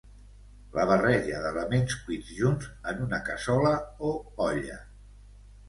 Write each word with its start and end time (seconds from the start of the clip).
la 0.77 0.85
barreja 0.91 1.41
d'elements 1.43 1.93
cuits 2.07 2.33
junts 2.39 2.67
en 2.93 3.05
una 3.09 3.21
cassola 3.29 3.77
o 4.11 4.17
olla 4.51 4.83